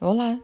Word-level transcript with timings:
Olá, 0.00 0.38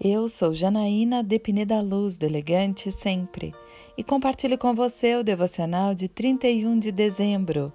eu 0.00 0.28
sou 0.28 0.52
Janaína 0.52 1.22
de 1.22 1.38
Pineda 1.38 1.80
Luz, 1.80 2.18
do 2.18 2.26
Elegante 2.26 2.90
Sempre, 2.90 3.54
e 3.96 4.02
compartilho 4.02 4.58
com 4.58 4.74
você 4.74 5.14
o 5.14 5.22
devocional 5.22 5.94
de 5.94 6.08
31 6.08 6.76
de 6.80 6.90
dezembro. 6.90 7.72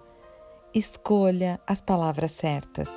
Escolha 0.75 1.61
as 1.65 1.79
palavras 1.79 2.33
certas. 2.33 2.89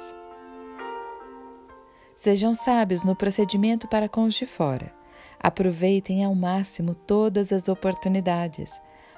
Sejam 2.16 2.52
sábios 2.52 3.04
no 3.04 3.14
procedimento 3.14 3.86
para 3.86 4.08
com 4.08 4.24
os 4.24 4.34
de 4.34 4.44
fora. 4.44 4.92
Aproveitem 5.38 6.24
ao 6.24 6.34
máximo 6.34 6.96
todas 6.96 7.52
as 7.52 7.68
oportunidades. 7.68 8.72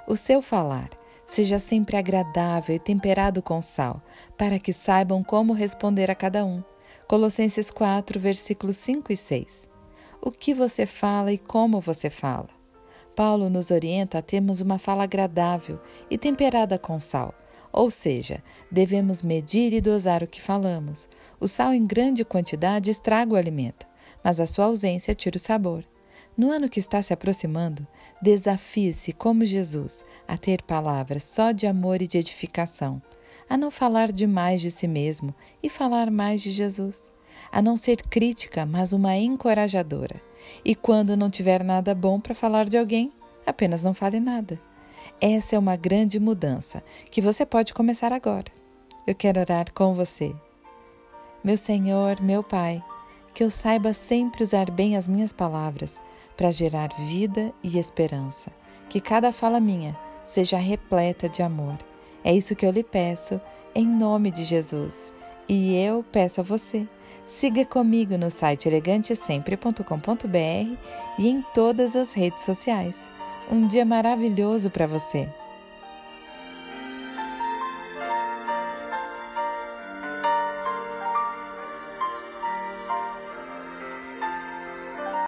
O 0.07 0.17
seu 0.17 0.43
falar 0.43 0.91
seja 1.27 1.59
sempre 1.59 1.97
agradável 1.97 2.77
e 2.77 2.79
temperado 2.79 3.41
com 3.41 3.63
sal, 3.63 4.03
para 4.37 4.59
que 4.59 4.71
saibam 4.71 5.25
como 5.25 5.55
responder 5.55 6.11
a 6.11 6.15
cada 6.15 6.45
um. 6.45 6.63
Colossenses 7.09 7.71
4, 7.71 8.21
versículos 8.21 8.77
5 8.77 9.11
e 9.11 9.17
6. 9.17 9.67
O 10.21 10.31
que 10.31 10.53
você 10.53 10.85
fala 10.85 11.33
e 11.33 11.39
como 11.39 11.81
você 11.81 12.11
fala? 12.11 12.51
Paulo 13.17 13.49
nos 13.49 13.71
orienta 13.71 14.19
a 14.19 14.23
termos 14.23 14.61
uma 14.61 14.79
fala 14.79 15.05
agradável 15.05 15.81
e 16.11 16.19
temperada 16.19 16.79
com 16.79 17.01
sal, 17.01 17.35
ou 17.73 17.91
seja, 17.91 18.45
devemos 18.71 19.23
medir 19.23 19.73
e 19.73 19.81
dosar 19.81 20.23
o 20.23 20.27
que 20.27 20.39
falamos. 20.39 21.09
O 21.41 21.49
sal 21.49 21.73
em 21.73 21.87
grande 21.87 22.27
quantidade 22.27 22.91
estraga 22.91 23.33
o 23.33 23.37
alimento, 23.37 23.87
mas 24.23 24.39
a 24.39 24.45
sua 24.45 24.67
ausência 24.67 25.15
tira 25.15 25.39
o 25.39 25.41
sabor. 25.41 25.85
No 26.37 26.53
ano 26.53 26.69
que 26.69 26.79
está 26.79 27.01
se 27.01 27.15
aproximando, 27.15 27.87
desafie-se, 28.21 29.15
como 29.15 29.47
Jesus, 29.47 30.05
a 30.29 30.37
ter 30.37 30.61
palavras 30.61 31.25
só 31.25 31.53
de 31.53 31.67
amor 31.67 32.03
e 32.03 32.07
de 32.07 32.19
edificação 32.19 33.01
a 33.49 33.57
não 33.57 33.71
falar 33.71 34.13
demais 34.13 34.61
de 34.61 34.71
si 34.71 34.87
mesmo 34.87 35.35
e 35.63 35.69
falar 35.69 36.11
mais 36.11 36.43
de 36.43 36.51
Jesus, 36.51 37.11
a 37.51 37.63
não 37.63 37.77
ser 37.77 38.03
crítica, 38.03 38.67
mas 38.67 38.93
uma 38.93 39.17
encorajadora. 39.17 40.21
E 40.65 40.75
quando 40.75 41.17
não 41.17 41.31
tiver 41.31 41.65
nada 41.65 41.95
bom 41.95 42.21
para 42.21 42.35
falar 42.35 42.69
de 42.69 42.77
alguém, 42.77 43.13
apenas 43.47 43.83
não 43.83 43.95
fale 43.95 44.21
nada. 44.21 44.61
Essa 45.21 45.57
é 45.57 45.59
uma 45.59 45.77
grande 45.77 46.21
mudança 46.21 46.83
que 47.11 47.21
você 47.21 47.47
pode 47.47 47.73
começar 47.73 48.13
agora. 48.13 48.53
Eu 49.07 49.15
quero 49.15 49.41
orar 49.41 49.73
com 49.73 49.95
você. 49.95 50.35
Meu 51.43 51.57
Senhor, 51.57 52.21
meu 52.21 52.43
Pai, 52.43 52.83
que 53.33 53.43
eu 53.43 53.51
saiba 53.51 53.95
sempre 53.95 54.43
usar 54.43 54.71
bem 54.71 54.97
as 54.97 55.09
minhas 55.09 55.33
palavras 55.33 56.01
para 56.37 56.51
gerar 56.51 56.89
vida 57.07 57.53
e 57.63 57.79
esperança. 57.79 58.53
Que 58.89 59.01
cada 59.01 59.33
fala 59.33 59.59
minha 59.61 59.97
seja 60.25 60.59
repleta 60.59 61.29
de 61.29 61.43
amor 61.43 61.79
é 62.25 62.35
isso 62.35 62.57
que 62.57 62.67
eu 62.67 62.71
lhe 62.71 62.83
peço, 62.83 63.41
em 63.75 63.87
nome 63.87 64.31
de 64.31 64.45
Jesus. 64.45 65.13
E 65.49 65.77
eu 65.77 66.05
peço 66.13 66.41
a 66.41 66.45
você. 66.45 66.87
Siga 67.27 67.65
comigo 67.65 68.17
no 68.17 68.31
site 68.31 68.69
elegantesempre.com.br 68.69 70.77
e 71.19 71.29
em 71.29 71.43
todas 71.55 71.95
as 71.95 72.13
redes 72.13 72.45
sociais. 72.45 72.99
Um 73.51 73.67
dia 73.67 73.85
maravilhoso 73.85 74.71
para 74.71 74.87
você! 74.87 75.29